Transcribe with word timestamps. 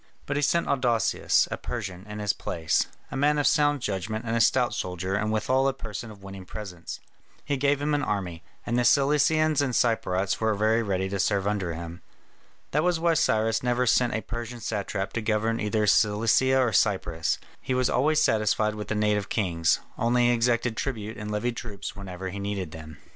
But 0.25 0.35
he 0.35 0.41
sent 0.41 0.65
Adousius, 0.67 1.47
a 1.51 1.57
Persian, 1.57 2.07
in 2.09 2.17
his 2.17 2.33
place, 2.33 2.87
a 3.11 3.15
man 3.15 3.37
of 3.37 3.45
sound 3.45 3.83
judgment 3.83 4.25
and 4.25 4.35
a 4.35 4.41
stout 4.41 4.73
soldier 4.73 5.13
and 5.13 5.31
withal 5.31 5.67
a 5.67 5.73
person 5.75 6.09
of 6.09 6.23
winning 6.23 6.43
presence. 6.43 6.99
He 7.45 7.55
gave 7.55 7.79
him 7.79 7.93
an 7.93 8.01
army; 8.01 8.41
and 8.65 8.79
the 8.79 8.83
Cilicians 8.83 9.61
and 9.61 9.75
Cypriotes 9.75 10.39
were 10.41 10.55
very 10.55 10.81
ready 10.81 11.07
to 11.09 11.19
serve 11.19 11.45
under 11.45 11.75
him. 11.75 12.01
That 12.71 12.81
was 12.83 12.99
why 12.99 13.13
Cyrus 13.13 13.61
never 13.61 13.85
sent 13.85 14.15
a 14.15 14.21
Persian 14.21 14.59
satrap 14.59 15.13
to 15.13 15.21
govern 15.21 15.59
either 15.59 15.85
Cilicia 15.85 16.59
or 16.59 16.73
Cyprus; 16.73 17.37
he 17.61 17.75
was 17.75 17.87
always 17.87 18.19
satisfied 18.19 18.73
with 18.73 18.87
the 18.87 18.95
native 18.95 19.29
kings; 19.29 19.81
only 19.99 20.29
he 20.29 20.33
exacted 20.33 20.75
tribute 20.77 21.15
and 21.15 21.29
levied 21.29 21.57
troops 21.57 21.95
whenever 21.95 22.31
he 22.31 22.39
needed 22.39 22.71
them. 22.71 22.97